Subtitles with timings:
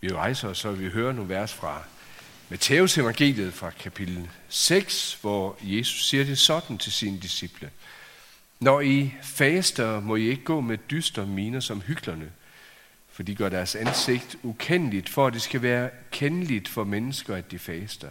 [0.00, 1.82] Vi rejser os, så vi hører nogle vers fra
[2.48, 7.70] Matteus evangeliet fra kapitel 6, hvor Jesus siger det sådan til sine disciple.
[8.60, 12.32] Når I faster, må I ikke gå med dyster miner som hyklerne,
[13.12, 17.50] for de gør deres ansigt ukendeligt, for at det skal være kendeligt for mennesker, at
[17.50, 18.08] de faster.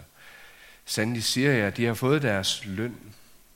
[0.84, 2.96] Sandelig siger jeg, at de har fået deres løn.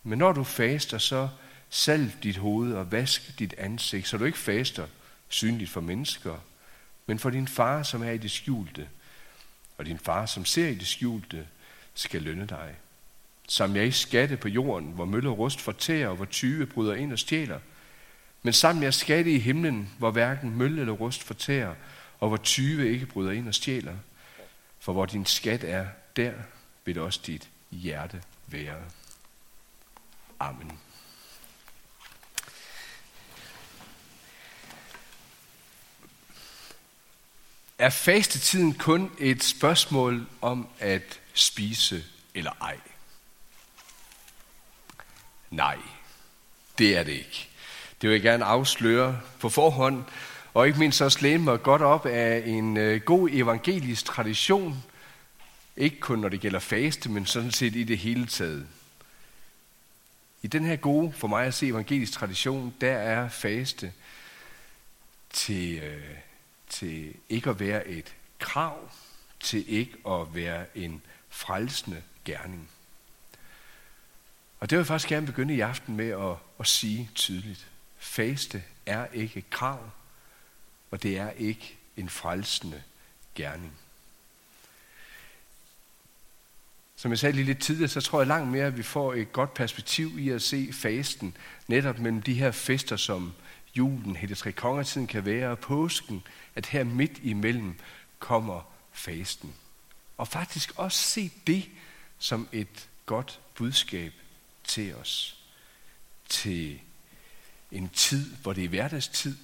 [0.03, 1.29] Men når du faster, så
[1.71, 4.87] salv dit hoved og vask dit ansigt, så du ikke faster
[5.29, 6.39] synligt for mennesker,
[7.07, 8.89] men for din far, som er i det skjulte.
[9.79, 11.47] Og din far, som ser i det skjulte,
[11.95, 12.75] skal lønne dig.
[13.49, 17.13] Som jeg skatte på jorden, hvor mølle og rust fortærer, og hvor tyve bryder ind
[17.13, 17.59] og stjæler.
[18.43, 21.75] Men sammen jeg skatte i himlen, hvor hverken mølle eller rust fortærer,
[22.21, 23.97] og hvor tyve ikke bryder ind og stjæler.
[24.79, 26.33] For hvor din skat er, der
[26.85, 28.77] vil også dit hjerte være.
[30.41, 30.79] Amen.
[37.83, 42.77] Er fastetiden kun et spørgsmål om at spise eller ej?
[45.51, 45.79] Nej,
[46.79, 47.49] det er det ikke.
[48.01, 50.05] Det vil jeg gerne afsløre på forhånd,
[50.55, 54.85] og ikke mindst også læne mig godt op af en øh, god evangelisk tradition,
[55.77, 58.67] ikke kun når det gælder faste, men sådan set i det hele taget.
[60.43, 63.93] I den her gode, for mig at se evangelisk tradition, der er faste
[65.33, 66.17] til, øh,
[66.73, 68.91] til ikke at være et krav,
[69.41, 72.69] til ikke at være en frelsende gerning.
[74.61, 77.67] Og det vil jeg faktisk gerne begynde i aften med at, at sige tydeligt.
[77.99, 79.91] Faste er ikke et krav,
[80.91, 82.83] og det er ikke en frelsende
[83.35, 83.73] gerning.
[86.97, 89.33] Som jeg sagde lige lidt tidligere, så tror jeg langt mere, at vi får et
[89.33, 91.37] godt perspektiv i at se fasten
[91.69, 93.33] netop mellem de her fester, som
[93.77, 96.23] julen, hele tre kongertiden kan være, og påsken,
[96.55, 97.79] at her midt imellem
[98.19, 99.55] kommer fasten.
[100.17, 101.69] Og faktisk også se det
[102.19, 104.13] som et godt budskab
[104.65, 105.39] til os.
[106.29, 106.81] Til
[107.73, 109.37] en tid, hvor det er hverdagstid,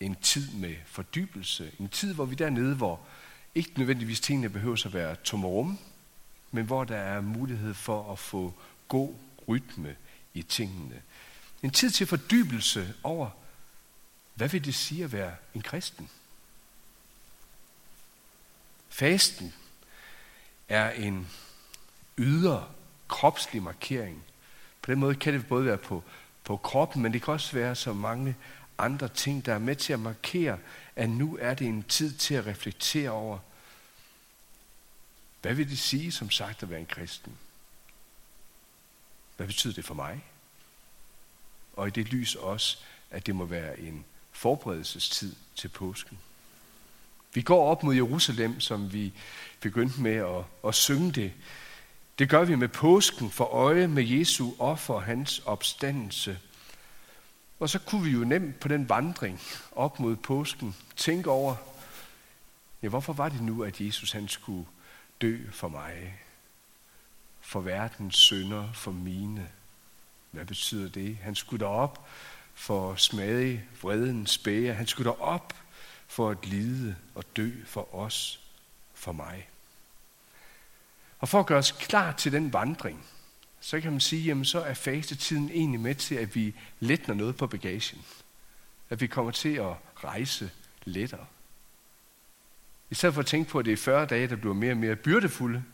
[0.00, 3.00] en tid med fordybelse, en tid, hvor vi dernede, hvor
[3.54, 5.78] ikke nødvendigvis tingene behøver at være tomrum,
[6.50, 8.54] men hvor der er mulighed for at få
[8.88, 9.14] god
[9.48, 9.96] rytme
[10.34, 11.02] i tingene.
[11.62, 13.30] En tid til fordybelse over,
[14.38, 16.10] hvad vil det sige at være en kristen?
[18.88, 19.54] Fasten
[20.68, 21.28] er en
[22.18, 22.68] ydre
[23.08, 24.24] kropslig markering.
[24.82, 26.04] På den måde kan det både være på,
[26.44, 28.36] på kroppen, men det kan også være så mange
[28.78, 30.58] andre ting, der er med til at markere,
[30.96, 33.38] at nu er det en tid til at reflektere over,
[35.42, 37.38] hvad vil det sige, som sagt, at være en kristen?
[39.36, 40.24] Hvad betyder det for mig?
[41.72, 42.78] Og i det lys også,
[43.10, 44.04] at det må være en
[44.38, 46.18] forberedelsestid til påsken.
[47.34, 49.12] Vi går op mod Jerusalem, som vi
[49.60, 51.32] begyndte med at, at synge det.
[52.18, 56.38] Det gør vi med påsken for øje med Jesu offer og hans opstandelse.
[57.60, 59.40] Og så kunne vi jo nemt på den vandring
[59.72, 61.56] op mod påsken tænke over,
[62.82, 64.66] ja, hvorfor var det nu, at Jesus han skulle
[65.20, 66.18] dø for mig?
[67.40, 69.48] For verdens synder, for mine.
[70.30, 71.16] Hvad betyder det?
[71.22, 72.08] Han skulle derop
[72.58, 74.74] for at smage vredens bære.
[74.74, 75.54] Han skulle op
[76.06, 78.40] for at lide og dø for os,
[78.94, 79.48] for mig.
[81.18, 83.04] Og for at gøre os klar til den vandring,
[83.60, 87.36] så kan man sige, jamen så er fastetiden egentlig med til, at vi letner noget
[87.36, 88.04] på bagagen.
[88.90, 90.50] At vi kommer til at rejse
[90.84, 91.26] lettere.
[92.90, 94.76] I stedet for at tænke på, at det er 40 dage, der bliver mere og
[94.76, 95.64] mere byrdefulde,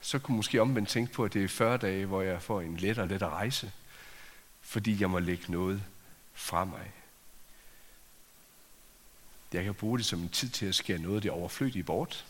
[0.00, 2.60] så kunne man måske omvendt tænke på, at det er 40 dage, hvor jeg får
[2.60, 3.72] en lettere og lettere rejse,
[4.60, 5.82] fordi jeg må lægge noget
[6.34, 6.92] fra mig.
[9.52, 12.24] Jeg kan bruge det som en tid til at skære noget af det overflødige bort.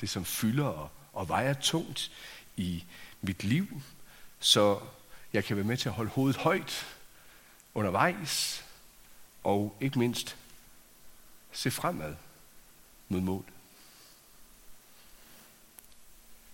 [0.00, 2.10] Det, som fylder og, og vejer tungt
[2.56, 2.84] i
[3.22, 3.82] mit liv,
[4.40, 4.80] så
[5.32, 6.86] jeg kan være med til at holde hovedet højt
[7.74, 8.64] undervejs,
[9.44, 10.36] og ikke mindst
[11.52, 12.16] se fremad
[13.08, 13.44] mod mål.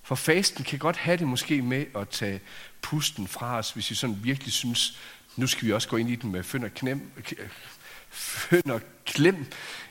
[0.03, 2.41] For fasten kan godt have det måske med at tage
[2.83, 4.99] pusten fra os, hvis vi sådan virkelig synes,
[5.37, 7.11] nu skal vi også gå ind i den med fynd og, knem,
[8.11, 9.47] fynd og klem.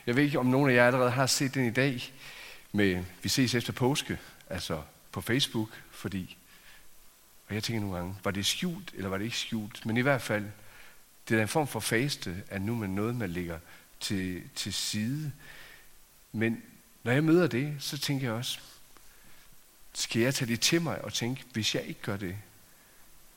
[0.06, 2.12] Jeg ved ikke, om nogen af jer allerede har set den i dag.
[2.72, 4.18] men vi ses efter påske,
[4.50, 4.82] altså
[5.12, 6.36] på Facebook, fordi...
[7.48, 9.86] Og jeg tænker nogle gange, var det skjult, eller var det ikke skjult?
[9.86, 10.44] Men i hvert fald,
[11.28, 13.58] det er en form for faste, at nu med noget, man lægger
[14.00, 15.32] til, til side.
[16.32, 16.62] Men
[17.02, 18.58] når jeg møder det, så tænker jeg også,
[19.94, 22.36] skal jeg tage det til mig og tænke, hvis jeg ikke gør det,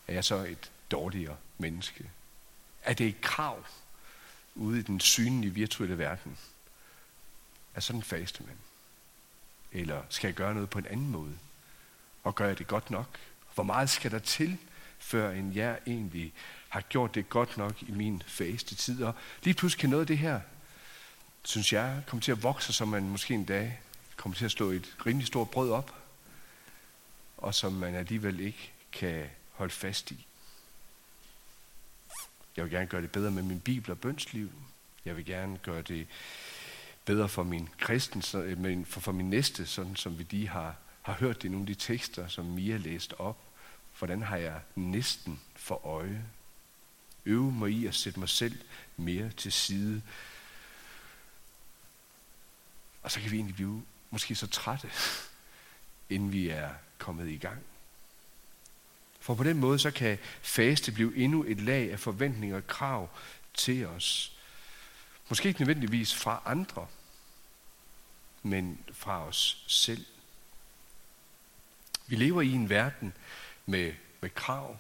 [0.07, 2.09] er jeg så et dårligere menneske?
[2.83, 3.65] Er det et krav
[4.55, 6.37] ude i den synlige virtuelle verden?
[7.79, 8.43] er sådan en faste?
[9.71, 11.37] Eller skal jeg gøre noget på en anden måde?
[12.23, 13.19] Og gør jeg det godt nok?
[13.53, 14.57] Hvor meget skal der til,
[14.99, 16.33] før en jeg egentlig
[16.69, 19.03] har gjort det godt nok i min faste tid?
[19.03, 20.41] Og lige pludselig kan noget af det her,
[21.43, 23.79] synes jeg, komme til at vokse, som man måske en dag
[24.15, 25.95] kommer til at slå et rimelig stort brød op,
[27.37, 30.25] og som man alligevel ikke kan holde fast i.
[32.59, 34.51] Jeg vil gerne gøre det bedre med min bibel og bønsliv.
[35.05, 36.07] Jeg vil gerne gøre det
[37.05, 41.13] bedre for min kristen, øh, for, for min næste, sådan som vi lige har, har
[41.13, 43.37] hørt det i nogle af de tekster, som Mia læste op.
[43.97, 46.25] Hvordan har jeg næsten for øje?
[47.25, 48.61] Øve mig i at sætte mig selv
[48.97, 50.01] mere til side.
[53.01, 54.89] Og så kan vi egentlig blive måske så trætte,
[56.13, 57.59] inden vi er kommet i gang.
[59.29, 63.09] For på den måde, så kan faste blive endnu et lag af forventninger og krav
[63.53, 64.37] til os.
[65.29, 66.87] Måske ikke nødvendigvis fra andre,
[68.43, 70.05] men fra os selv.
[72.07, 73.13] Vi lever i en verden
[73.65, 74.79] med, med krav,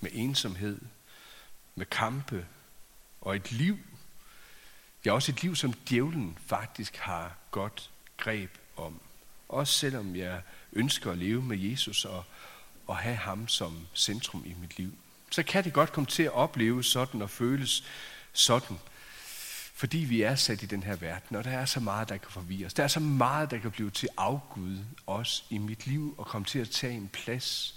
[0.00, 0.80] med ensomhed,
[1.74, 2.46] med kampe
[3.20, 3.78] og et liv.
[5.04, 9.00] Ja, også et liv, som djævlen faktisk har godt greb om.
[9.48, 12.24] Også selvom jeg ønsker at leve med Jesus og,
[12.86, 14.92] og have ham som centrum i mit liv.
[15.30, 17.84] Så kan det godt komme til at opleve sådan og føles
[18.32, 18.78] sådan,
[19.74, 22.30] fordi vi er sat i den her verden, og der er så meget, der kan
[22.30, 22.74] forvirre os.
[22.74, 26.44] Der er så meget, der kan blive til afgud også i mit liv, og komme
[26.44, 27.74] til at tage en plads,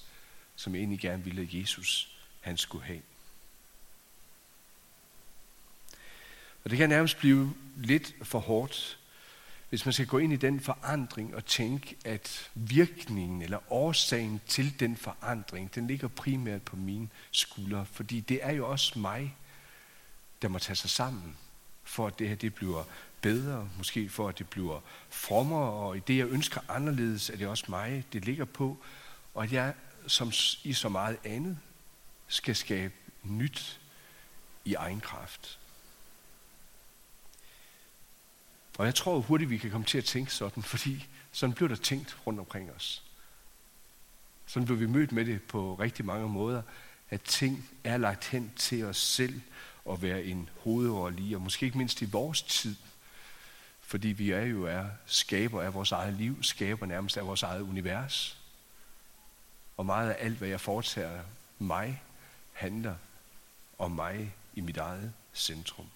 [0.55, 3.01] som jeg egentlig gerne ville, at Jesus han skulle have.
[6.63, 8.97] Og det kan nærmest blive lidt for hårdt,
[9.69, 14.79] hvis man skal gå ind i den forandring og tænke, at virkningen eller årsagen til
[14.79, 17.85] den forandring, den ligger primært på mine skuldre.
[17.91, 19.35] Fordi det er jo også mig,
[20.41, 21.37] der må tage sig sammen
[21.83, 22.83] for at det her det bliver
[23.21, 24.79] bedre, måske for at det bliver
[25.09, 28.77] frommere, og i det jeg ønsker anderledes, er det også mig, det ligger på,
[29.33, 29.73] og at jeg
[30.07, 30.31] som
[30.63, 31.57] i så meget andet
[32.27, 32.93] skal skabe
[33.23, 33.79] nyt
[34.65, 35.58] i egen kraft.
[38.79, 41.75] Og jeg tror hurtigt, vi kan komme til at tænke sådan, fordi sådan bliver der
[41.75, 43.03] tænkt rundt omkring os.
[44.45, 46.61] Sådan bliver vi mødt med det på rigtig mange måder,
[47.09, 49.41] at ting er lagt hen til os selv,
[49.89, 52.75] at være en hovedrolle i, og måske ikke mindst i vores tid,
[53.81, 57.61] fordi vi er jo er skaber af vores eget liv, skaber nærmest af vores eget
[57.61, 58.37] univers.
[59.77, 61.21] Og meget af alt, hvad jeg foretager
[61.59, 62.01] mig,
[62.53, 62.95] handler
[63.77, 65.89] om mig i mit eget centrum.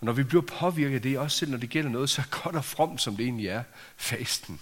[0.00, 2.56] Og når vi bliver påvirket af det, også selv når det gælder noget så godt
[2.56, 3.62] og fromt, som det egentlig er,
[3.96, 4.60] fasten,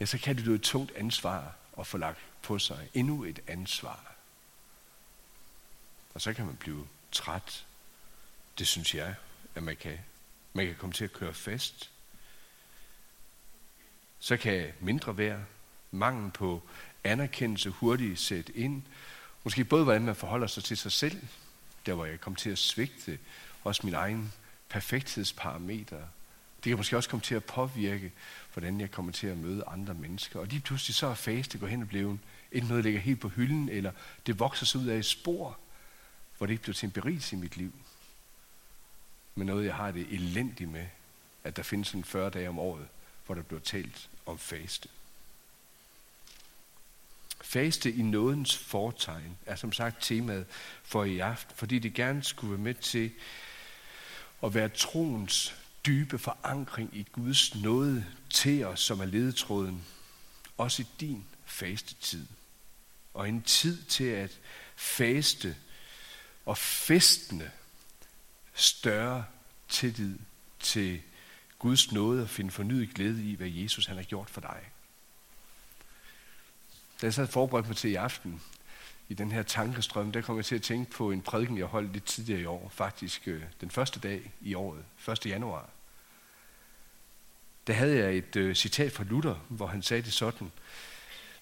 [0.00, 2.88] ja, så kan det jo et tungt ansvar at få lagt på sig.
[2.94, 4.14] Endnu et ansvar.
[6.14, 7.66] Og så kan man blive træt.
[8.58, 9.14] Det synes jeg,
[9.54, 9.98] at man kan.
[10.52, 11.90] Man kan komme til at køre fast.
[14.18, 15.44] Så kan mindre være,
[15.90, 16.62] mangel på
[17.04, 18.82] anerkendelse hurtigt sætte ind.
[19.44, 21.22] Måske både hvordan man forholder sig til sig selv,
[21.86, 23.18] der hvor jeg kom til at svigte,
[23.66, 24.32] også min egen
[24.68, 26.00] perfekthedsparameter.
[26.64, 28.12] Det kan måske også komme til at påvirke,
[28.52, 30.40] hvordan jeg kommer til at møde andre mennesker.
[30.40, 32.18] Og lige pludselig så er faste går hen og blevet
[32.52, 33.92] enten noget, der ligger helt på hylden, eller
[34.26, 35.58] det vokser sig ud af et spor,
[36.38, 37.72] hvor det ikke bliver til en berigelse i mit liv,
[39.34, 40.86] men noget, jeg har det elendigt med,
[41.44, 42.88] at der findes en 40 dage om året,
[43.26, 44.88] hvor der bliver talt om faste.
[47.40, 50.46] Faste i nådens fortegn er som sagt temaet
[50.82, 53.10] for i aften, fordi det gerne skulle være med til
[54.42, 55.54] at være troens
[55.86, 59.84] dybe forankring i Guds nåde til os, som er ledetråden,
[60.58, 62.26] også i din faste tid.
[63.14, 64.38] Og en tid til at
[64.76, 65.56] faste
[66.46, 67.50] og festne
[68.54, 69.24] større
[69.68, 70.18] tillid
[70.60, 71.02] til
[71.58, 74.60] Guds nåde og finde fornyet glæde i, hvad Jesus han har gjort for dig.
[77.00, 78.42] Da jeg så forberedt mig til i aften,
[79.08, 81.92] i den her tankestrøm, der kom jeg til at tænke på en prædiken, jeg holdt
[81.92, 85.26] lidt tidligere i år, faktisk øh, den første dag i året, 1.
[85.26, 85.68] januar.
[87.66, 90.50] Der havde jeg et øh, citat fra Luther, hvor han sagde det sådan,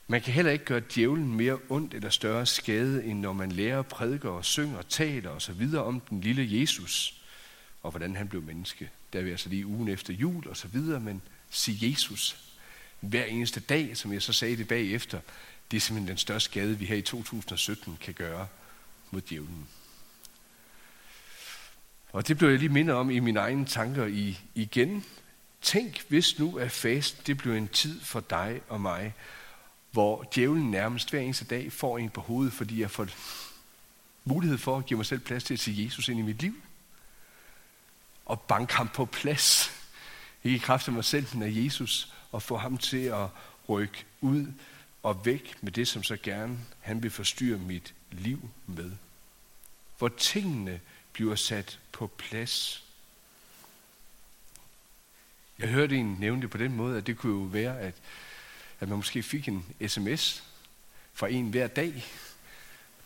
[0.06, 3.83] man kan heller ikke gøre djævlen mere ondt eller større skade, end når man lærer,
[3.83, 7.23] prædiker og synger, taler og så videre om den lille Jesus,
[7.83, 8.90] og hvordan han blev menneske.
[9.12, 12.44] Der er vi altså lige ugen efter jul og så videre, men sig Jesus
[13.08, 15.20] hver eneste dag, som jeg så sagde det bagefter,
[15.70, 18.46] det er simpelthen den største skade, vi her i 2017 kan gøre
[19.11, 19.68] mod djævlen.
[22.12, 25.04] Og det blev jeg lige mindet om i mine egne tanker i, igen.
[25.62, 29.14] Tænk, hvis nu er fast, det blev en tid for dig og mig,
[29.90, 33.06] hvor djævlen nærmest hver eneste dag får en på hovedet, fordi jeg får
[34.25, 36.62] mulighed for at give mig selv plads til at sige Jesus ind i mit liv.
[38.26, 39.70] og banke ham på plads.
[40.44, 43.29] Ikke i kraft af mig selv, men af Jesus, og få ham til at
[43.69, 44.47] rykke ud
[45.03, 48.93] og væk med det, som så gerne han vil forstyrre mit liv med.
[49.99, 50.81] Hvor tingene
[51.12, 52.85] bliver sat på plads.
[55.59, 57.95] Jeg hørte en nævne det på den måde, at det kunne jo være, at,
[58.81, 60.45] at man måske fik en sms
[61.12, 62.05] fra en hver dag,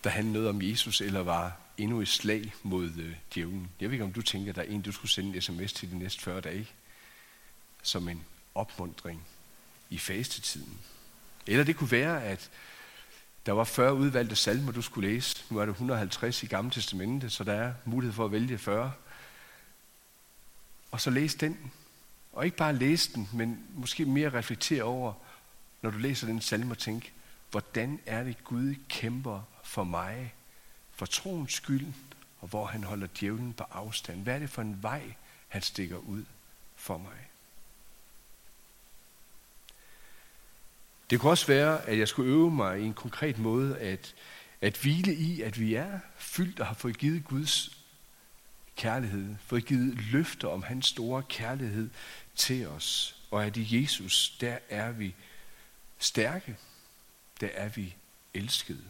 [0.05, 3.71] der handlede noget om Jesus, eller var endnu et slag mod øh, djævlen.
[3.81, 5.73] Jeg ved ikke, om du tænker, at der er en, du skulle sende en sms
[5.73, 6.69] til de næste 40 dage,
[7.83, 8.25] som en
[8.59, 9.27] opmundring
[9.91, 10.79] i fastetiden.
[11.47, 12.51] Eller det kunne være, at
[13.47, 15.45] der var 40 udvalgte salmer, du skulle læse.
[15.51, 18.93] Nu er det 150 i Gamle Testamente, så der er mulighed for at vælge 40.
[20.91, 21.73] Og så læs den.
[22.33, 25.13] Og ikke bare læse den, men måske mere reflektere over,
[25.83, 27.13] når du læser den salme og tænk,
[27.51, 30.35] hvordan er det Gud kæmper for mig,
[30.93, 31.87] for troens skyld,
[32.41, 34.23] og hvor han holder djævlen på afstand.
[34.23, 35.15] Hvad er det for en vej,
[35.49, 36.25] han stikker ud
[36.77, 37.28] for mig?
[41.11, 44.15] Det kunne også være, at jeg skulle øve mig i en konkret måde at,
[44.61, 47.79] at hvile i, at vi er fyldt og har fået givet Guds
[48.77, 51.91] kærlighed, fået givet løfter om hans store kærlighed
[52.37, 55.15] til os, og at i Jesus, der er vi
[55.99, 56.57] stærke,
[57.41, 57.95] der er vi
[58.35, 58.85] elskede.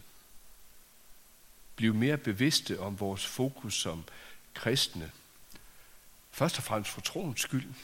[1.76, 4.04] Bliv mere bevidste om vores fokus som
[4.54, 5.10] kristne.
[6.30, 7.74] Først og fremmest for troens skyld,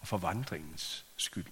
[0.00, 1.46] og for vandringens skyld.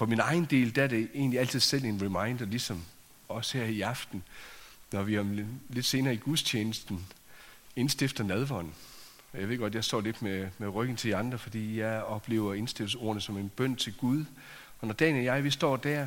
[0.00, 2.84] For min egen del, der er det egentlig altid selv en reminder, ligesom
[3.28, 4.22] også her i aften,
[4.92, 5.38] når vi om
[5.68, 7.06] lidt senere i gudstjenesten
[7.76, 8.74] indstifter nadvånden.
[9.34, 13.20] Jeg ved godt, jeg står lidt med, med ryggen til andre, fordi jeg oplever indstiftelsesordene
[13.20, 14.24] som en bøn til Gud.
[14.80, 16.06] Og når Daniel og jeg, vi står der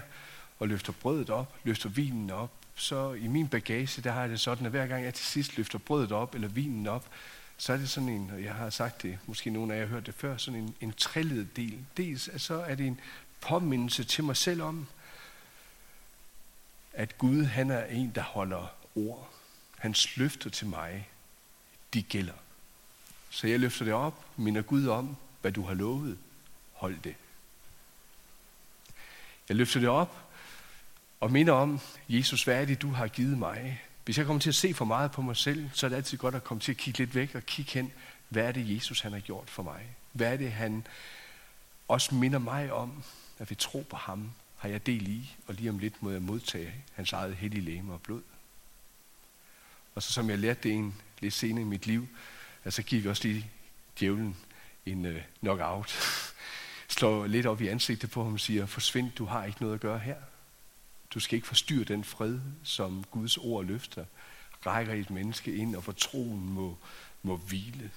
[0.60, 4.40] og løfter brødet op, løfter vinen op, så i min bagage, der har jeg det
[4.40, 7.06] sådan, at hver gang jeg til sidst løfter brødet op, eller vinen op,
[7.58, 9.94] så er det sådan en, og jeg har sagt det, måske nogle af jer har
[9.94, 11.80] hørt det før, sådan en, en trillet del.
[11.98, 13.00] Dels så er det en
[13.44, 14.88] påmindelse til mig selv om,
[16.94, 19.30] at Gud han er en, der holder ord.
[19.78, 21.10] Hans løfter til mig,
[21.94, 22.34] de gælder.
[23.30, 26.18] Så jeg løfter det op, minder Gud om, hvad du har lovet.
[26.74, 27.16] Hold det.
[29.50, 30.18] Jeg løfter det op
[31.20, 33.82] og minder om, Jesus, hvad er det, du har givet mig?
[34.06, 36.18] Hvis jeg kommer til at se for meget på mig selv, så er det altid
[36.18, 37.92] godt at komme til at kigge lidt væk og kigge hen,
[38.30, 39.96] hvad er det, Jesus han har gjort for mig?
[40.12, 40.88] Hvad er det, han
[41.88, 43.04] også minder mig om,
[43.40, 46.22] at vi tro på ham, har jeg del i, og lige om lidt må jeg
[46.22, 48.22] modtage hans eget hellige læme og blod.
[49.96, 52.08] Og så som jeg lærte det en lidt senere i mit liv,
[52.64, 53.50] at så giver vi også lige
[54.00, 54.38] djævlen
[54.86, 55.92] en uh, knockout.
[56.98, 59.82] Slår lidt op i ansigtet på ham og siger, forsvind, du har ikke noget at
[59.82, 60.18] gøre her.
[61.14, 64.06] Du skal ikke forstyrre den fred, som Guds ord løfter.
[64.66, 66.78] Rækker et menneske ind, og for troen må,
[67.24, 67.92] må hvile.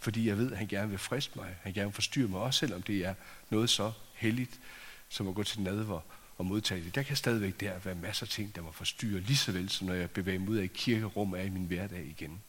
[0.00, 1.56] Fordi jeg ved, at han gerne vil friste mig.
[1.62, 3.14] Han gerne vil forstyrre mig, også selvom det er
[3.50, 4.60] noget så helligt,
[5.08, 6.00] som at gå til nadver
[6.38, 6.94] og modtage det.
[6.94, 9.86] Der kan stadigvæk der være masser af ting, der må forstyrre, lige så vel som
[9.86, 12.42] når jeg bevæger mig ud af et kirkerum er i min hverdag igen.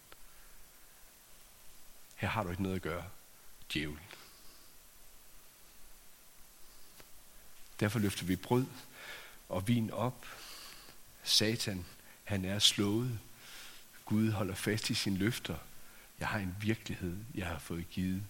[2.15, 3.03] Her har du ikke noget at gøre,
[3.73, 3.99] djævel.
[7.79, 8.65] Derfor løfter vi brød
[9.49, 10.25] og vin op.
[11.23, 11.85] Satan,
[12.23, 13.19] han er slået.
[14.05, 15.55] Gud holder fast i sine løfter.
[16.19, 18.23] Jeg har en virkelighed, jeg har fået givet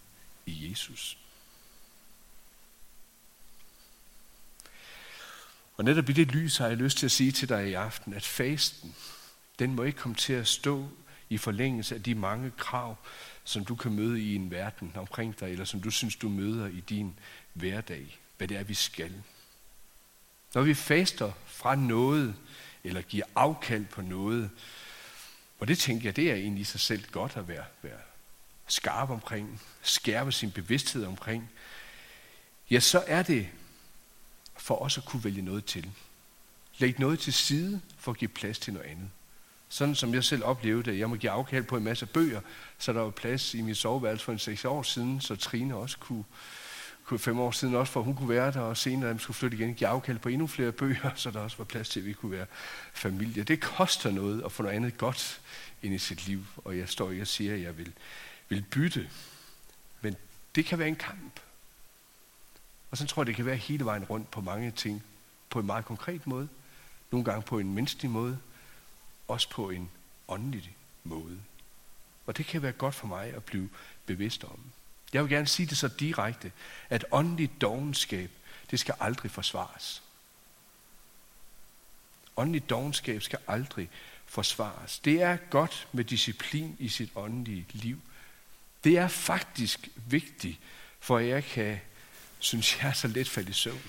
[0.46, 1.18] i Jesus.
[5.76, 8.14] Og netop i det lys har jeg lyst til at sige til dig i aften,
[8.14, 8.94] at fasten,
[9.58, 10.88] den må ikke komme til at stå
[11.30, 12.96] i forlængelse af de mange krav,
[13.44, 16.66] som du kan møde i en verden omkring dig, eller som du synes, du møder
[16.66, 17.18] i din
[17.52, 18.18] hverdag.
[18.36, 19.22] Hvad det er, vi skal.
[20.54, 22.34] Når vi faster fra noget,
[22.84, 24.50] eller giver afkald på noget,
[25.58, 28.00] og det tænker jeg, det er egentlig i sig selv godt at være, være
[28.66, 31.50] skarp omkring, skærpe sin bevidsthed omkring,
[32.70, 33.48] ja, så er det
[34.56, 35.90] for os at kunne vælge noget til.
[36.78, 39.10] Læg noget til side for at give plads til noget andet.
[39.68, 42.40] Sådan som jeg selv oplevede at Jeg må give afkald på en masse bøger,
[42.78, 45.98] så der var plads i mit soveværelse for en seks år siden, så Trine også
[45.98, 46.24] kunne
[47.16, 49.74] fem år siden også, for hun kunne være der, og senere, vi skulle flytte igen,
[49.74, 52.32] give afkald på endnu flere bøger, så der også var plads til, at vi kunne
[52.32, 52.46] være
[52.92, 53.42] familie.
[53.42, 55.40] Det koster noget at få noget andet godt
[55.82, 57.92] ind i sit liv, og jeg står og siger, at jeg vil,
[58.48, 59.10] vil bytte.
[60.00, 60.16] Men
[60.54, 61.40] det kan være en kamp.
[62.90, 65.02] Og så tror jeg, det kan være hele vejen rundt på mange ting,
[65.50, 66.48] på en meget konkret måde,
[67.10, 68.38] nogle gange på en menneskelig måde,
[69.28, 69.90] også på en
[70.28, 71.40] åndelig måde.
[72.26, 73.68] Og det kan være godt for mig at blive
[74.06, 74.60] bevidst om.
[75.12, 76.52] Jeg vil gerne sige det så direkte,
[76.90, 78.30] at åndelig dogenskab,
[78.70, 80.02] det skal aldrig forsvares.
[82.36, 83.90] Åndelig dogenskab skal aldrig
[84.26, 84.98] forsvares.
[84.98, 88.00] Det er godt med disciplin i sit åndelige liv.
[88.84, 90.58] Det er faktisk vigtigt,
[91.00, 91.80] for jeg kan,
[92.38, 93.82] synes jeg, er så let falde i søvn.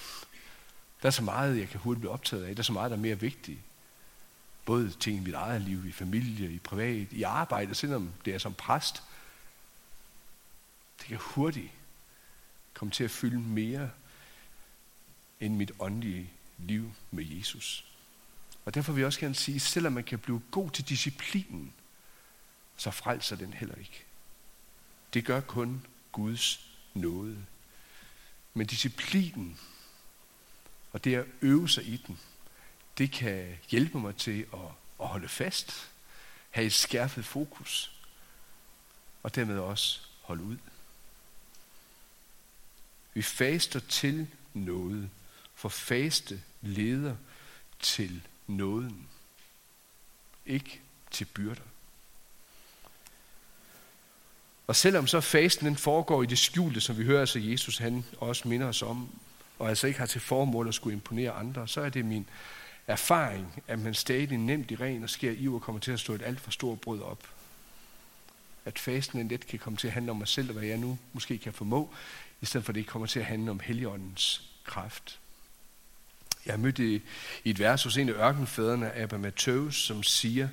[1.01, 2.55] Der er så meget, jeg kan hurtigt blive optaget af.
[2.55, 3.59] Der er så meget, der er mere vigtigt.
[4.65, 8.37] Både ting i mit eget liv, i familie, i privat, i arbejde, selvom det er
[8.37, 9.03] som præst.
[10.99, 11.71] Det kan hurtigt
[12.73, 13.91] komme til at fylde mere
[15.39, 17.85] end mit åndelige liv med Jesus.
[18.65, 21.73] Og derfor vil jeg også gerne sige, selvom man kan blive god til disciplinen,
[22.77, 24.05] så frelser den heller ikke.
[25.13, 27.45] Det gør kun Guds nåde.
[28.53, 29.59] Men disciplinen,
[30.91, 32.19] og det at øve sig i den,
[32.97, 34.59] det kan hjælpe mig til at,
[35.01, 35.91] at holde fast,
[36.49, 37.99] have et skærpet fokus,
[39.23, 40.57] og dermed også holde ud.
[43.19, 45.09] Vi faster til noget,
[45.55, 47.15] for faste leder
[47.79, 49.07] til nåden,
[50.45, 50.79] ikke
[51.11, 51.61] til byrder.
[54.67, 58.05] Og selvom så fasten den foregår i det skjulte, som vi hører altså Jesus han
[58.17, 59.09] også minder os om,
[59.59, 62.29] og altså ikke har til formål at skulle imponere andre, så er det min
[62.87, 66.21] erfaring, at man stadig nemt i ren og sker iver kommer til at stå et
[66.21, 67.23] alt for stort brød op.
[68.65, 70.97] At fasten let kan komme til at handle om mig selv, og hvad jeg nu
[71.13, 71.93] måske kan formå,
[72.41, 75.19] i stedet for at det kommer til at handle om heligåndens kraft.
[76.45, 77.01] Jeg har mødt i
[77.45, 80.49] et vers hos en af ørkenfædrene, Abba Matthäus, som siger,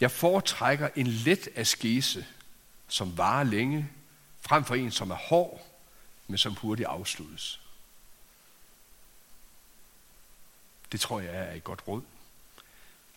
[0.00, 2.26] jeg foretrækker en let askese,
[2.88, 3.88] som varer længe,
[4.40, 5.66] frem for en, som er hård,
[6.26, 7.60] men som hurtigt afsluttes.
[10.92, 12.02] Det tror jeg er et godt råd.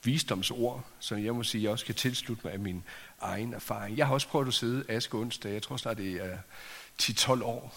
[0.04, 2.84] Visdomsord, som jeg må sige, jeg også kan tilslutte mig af min
[3.20, 3.98] egen erfaring.
[3.98, 5.54] Jeg har også prøvet at sidde aske onsdag.
[5.54, 6.38] Jeg tror snart, det er
[7.02, 7.76] 10-12 år,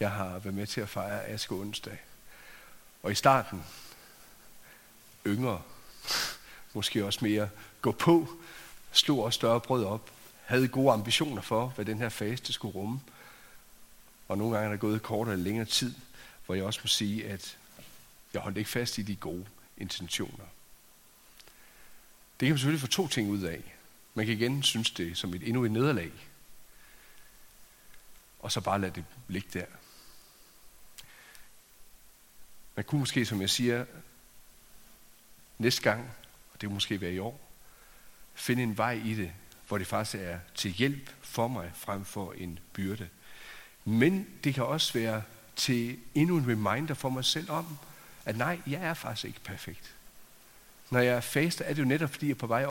[0.00, 1.98] jeg har været med til at fejre aske onsdag.
[3.02, 3.64] Og i starten,
[5.26, 5.62] yngre,
[6.72, 7.48] måske også mere,
[7.82, 8.28] gå på,
[8.92, 10.10] slog også større brød op,
[10.44, 13.00] havde gode ambitioner for, hvad den her faste skulle rumme.
[14.28, 15.94] Og nogle gange er der gået kortere eller længere tid,
[16.46, 17.58] hvor jeg også må sige, at
[18.34, 19.46] jeg holdt ikke fast i de gode
[19.78, 20.44] intentioner.
[22.40, 23.74] Det kan man selvfølgelig få to ting ud af.
[24.14, 26.12] Man kan igen synes det som et endnu et nederlag.
[28.44, 29.64] Og så bare lade det ligge der.
[32.76, 33.84] Man kunne måske, som jeg siger,
[35.58, 36.00] næste gang,
[36.52, 37.50] og det vil måske være i år,
[38.34, 39.32] finde en vej i det,
[39.68, 43.08] hvor det faktisk er til hjælp for mig, frem for en byrde.
[43.84, 45.22] Men det kan også være
[45.56, 47.78] til endnu en reminder for mig selv om,
[48.24, 49.94] at nej, jeg er faktisk ikke perfekt.
[50.90, 52.62] Når jeg er fast, er det jo netop, fordi jeg er på vej